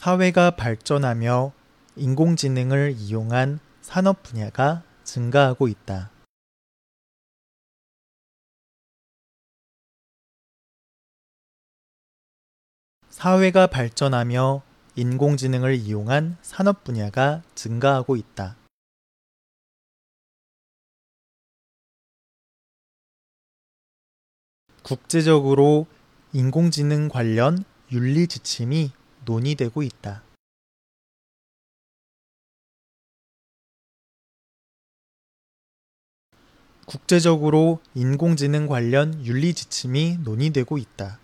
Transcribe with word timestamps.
사회가 0.00 0.52
발전하며 0.52 1.52
인공지능을 1.96 2.94
이용한 2.96 3.60
산업 3.82 4.22
분야가 4.22 4.82
증가하고 5.04 5.68
있다. 5.68 6.10
사회가 13.10 13.66
발전하며 13.66 14.62
인공지능을 14.96 15.74
이용한 15.74 16.38
산업 16.40 16.82
분야가 16.82 17.42
증가하고 17.54 18.16
있다. 18.16 18.56
국제적으로 24.82 25.86
인공지능 26.32 27.10
관련 27.10 27.64
윤리 27.92 28.26
지침이 28.26 28.92
논의되고 29.24 29.82
있다. 29.82 30.22
국제적으로 36.86 37.80
인공지능 37.94 38.66
관련 38.66 39.24
윤리 39.24 39.54
지침이 39.54 40.18
논의되고 40.24 40.76
있다. 40.76 41.20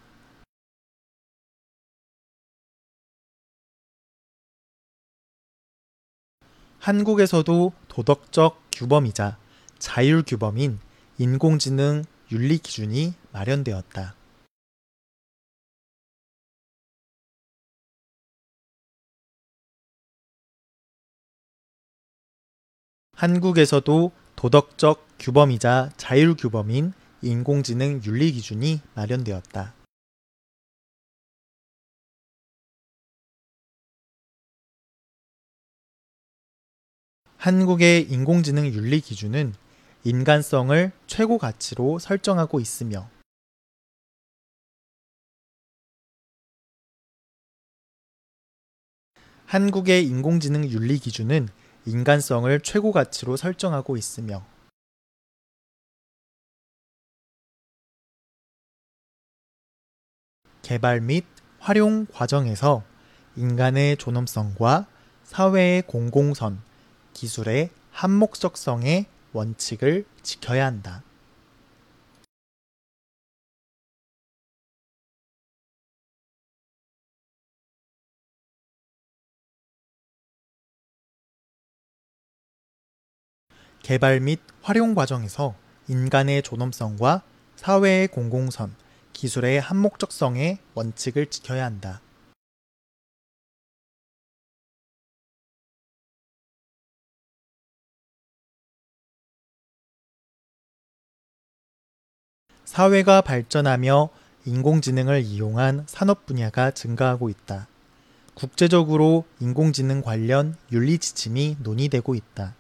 한국에서도 6.79 7.73
도덕적 7.89 8.63
규범이자 8.71 9.39
자율 9.81 10.23
규범인 10.23 10.79
인공지능 11.19 12.05
윤리 12.31 12.59
기준이 12.59 13.15
마련되었다. 13.33 14.15
한국에서도 23.17 24.13
도덕적 24.37 25.09
규범이자 25.19 25.91
자율 25.97 26.37
규범인 26.37 26.93
인공지능 27.23 28.03
윤리 28.05 28.31
기준이 28.31 28.83
마련되었다. 28.95 29.75
한국의 37.39 38.03
인공지능 38.03 38.67
윤리 38.67 39.01
기준은 39.01 39.55
인간성을 40.05 40.93
최고 41.07 41.39
가치로 41.39 41.99
설정하고 41.99 42.61
있으며 42.61 43.09
한국의 49.47 50.05
인공지능 50.05 50.69
윤리 50.69 50.99
기준은 50.99 51.49
인간성을 51.87 52.61
최고 52.61 52.91
가치로 52.91 53.37
설정하고 53.37 53.97
있으며 53.97 54.45
개발 60.63 61.01
및 61.01 61.25
활용 61.61 62.07
과정에서 62.07 62.83
인간의 63.37 63.99
존엄성과 63.99 64.89
사회의 65.23 65.83
공공선, 65.83 66.61
기술의 67.13 67.71
한목적성의 67.93 69.07
원칙을 69.33 70.07
지켜야 70.25 70.67
한다. 70.67 71.06
개발 83.87 84.19
및 84.19 84.41
활용 84.63 84.97
과정에서 84.97 85.55
인간의 85.87 86.43
존엄성과 86.43 87.23
사회의 87.55 88.09
공공선, 88.09 88.75
기술의 89.13 89.61
한목적성의 89.61 90.59
원칙을 90.75 91.27
지켜야 91.27 91.65
한다. 91.65 92.01
사회가 102.65 103.21
발전하며 103.21 104.09
인공지능을 104.47 105.23
이용한 105.23 105.85
산업 105.87 106.27
분야가 106.27 106.73
증가하고 106.73 107.29
있다. 107.29 107.69
국제적으로 108.35 109.27
인공지능 109.39 110.03
관련 110.03 110.57
윤리 110.73 110.99
지침이 110.99 111.59
논의되고 111.61 112.17
있다. 112.17 112.57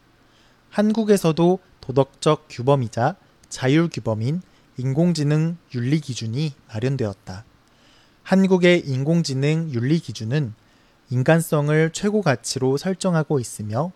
한국에서도 0.76 1.58
도덕적 1.80 2.48
규범이자 2.50 3.16
자율 3.48 3.88
규범인 3.88 4.42
인공지능 4.76 5.56
윤리 5.74 6.00
기준이 6.00 6.52
마련되었다. 6.68 7.46
한국의 8.22 8.80
인공지능 8.80 9.70
윤리 9.72 9.98
기준은 9.98 10.52
인간성을 11.08 11.90
최고 11.94 12.20
가치로 12.20 12.76
설정하고 12.76 13.40
있으며 13.40 13.90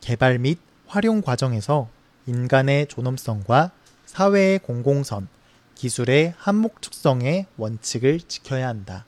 개발 0.00 0.38
및 0.38 0.60
활용 0.86 1.20
과정에서 1.20 1.88
인간의 2.28 2.86
존엄성과 2.86 3.72
사회의 4.06 4.60
공공선, 4.60 5.26
기술의 5.74 6.34
한목적성의 6.36 7.46
원칙을 7.56 8.20
지켜야 8.20 8.68
한다. 8.68 9.04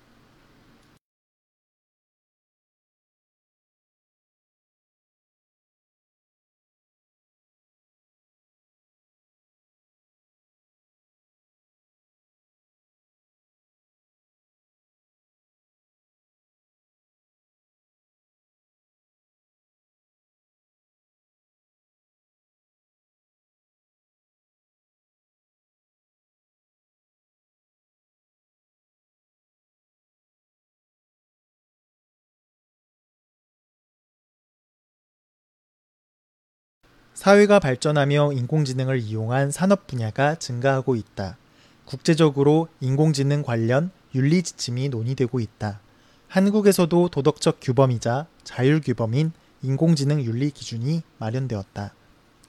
사회가 37.15 37.61
발전하며 37.61 38.33
인공지능을 38.33 38.99
이용한 39.01 39.51
산업 39.51 39.87
분야가 39.87 40.37
증가하고 40.37 40.97
있다. 40.97 41.37
국제적으로 41.85 42.69
인공지능 42.81 43.43
관련 43.43 43.91
윤리 44.15 44.43
지침이 44.43 44.89
논의되고 44.89 45.39
있다. 45.39 45.81
한국에서도 46.29 47.09
도덕적 47.11 47.59
규범이자 47.61 48.27
자율 48.45 48.81
규범인 48.81 49.33
인공지능 49.63 50.23
윤리 50.23 50.51
기준이 50.51 51.03
마련되었다. 51.19 51.95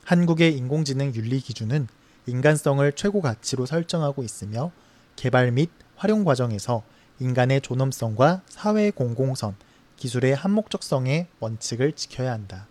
한국의 0.05 0.55
인공지능 0.55 1.13
윤리 1.13 1.39
기준은 1.39 1.87
인간성을 2.25 2.89
최고 2.93 3.21
가치로 3.21 3.65
설정하고 3.65 4.23
있으며 4.23 4.71
개발 5.17 5.51
및 5.51 5.69
활용 5.97 6.23
과정에서 6.23 6.83
인간의 7.19 7.61
존엄성과 7.61 8.41
사회의 8.47 8.91
공공선, 8.91 9.55
기술의 9.97 10.35
한목적성의 10.35 11.27
원칙을 11.39 11.91
지켜야 11.91 12.31
한다. 12.31 12.67